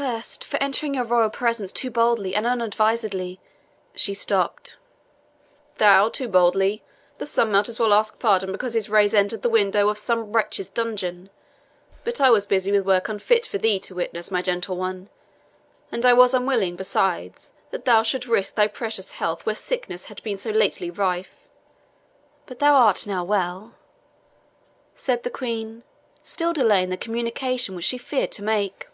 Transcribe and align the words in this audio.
"First, 0.00 0.44
for 0.44 0.56
entering 0.62 0.94
your 0.94 1.04
royal 1.04 1.28
presence 1.28 1.70
too 1.72 1.90
boldly 1.90 2.34
and 2.34 2.46
unadvisedly" 2.46 3.38
She 4.02 4.14
stopped. 4.14 4.78
"THOU 5.76 6.08
too 6.08 6.26
boldly! 6.28 6.82
the 7.18 7.26
sun 7.26 7.52
might 7.52 7.68
as 7.68 7.78
well 7.78 7.92
ask 7.92 8.18
pardon 8.18 8.50
because 8.50 8.72
his 8.72 8.88
rays 8.88 9.12
entered 9.12 9.42
the 9.42 9.50
windows 9.50 9.90
of 9.90 9.98
some 9.98 10.32
wretch's 10.32 10.70
dungeon. 10.70 11.28
But 12.02 12.18
I 12.18 12.30
was 12.30 12.46
busied 12.46 12.72
with 12.72 12.86
work 12.86 13.10
unfit 13.10 13.44
for 13.44 13.58
thee 13.58 13.78
to 13.80 13.94
witness, 13.94 14.30
my 14.30 14.40
gentle 14.40 14.76
one; 14.78 15.10
and 15.92 16.06
I 16.06 16.14
was 16.14 16.32
unwilling, 16.32 16.76
besides, 16.76 17.52
that 17.70 17.84
thou 17.84 18.02
shouldst 18.02 18.26
risk 18.28 18.54
thy 18.54 18.68
precious 18.68 19.10
health 19.10 19.44
where 19.44 19.54
sickness 19.56 20.06
had 20.06 20.22
been 20.22 20.38
so 20.38 20.48
lately 20.48 20.90
rife." 20.90 21.46
"But 22.46 22.58
thou 22.58 22.74
art 22.74 23.06
now 23.06 23.22
well?" 23.22 23.74
said 24.94 25.24
the 25.24 25.30
Queen, 25.30 25.84
still 26.22 26.54
delaying 26.54 26.88
the 26.88 26.96
communication 26.96 27.74
which 27.76 27.84
she 27.84 27.98
feared 27.98 28.32
to 28.32 28.42
make. 28.42 28.86